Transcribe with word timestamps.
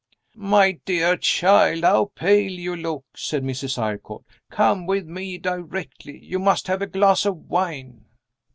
"My 0.33 0.79
dear 0.83 1.15
child, 1.15 1.83
how 1.83 2.05
pale 2.15 2.49
you 2.53 2.75
look!" 2.75 3.05
said 3.15 3.43
Mrs. 3.43 3.77
Eyrecourt. 3.77 4.23
"Come 4.49 4.87
with 4.87 5.05
me 5.05 5.37
directly 5.37 6.17
you 6.25 6.39
must 6.39 6.65
have 6.65 6.81
a 6.81 6.87
glass 6.87 7.23
of 7.23 7.37
wine." 7.51 8.03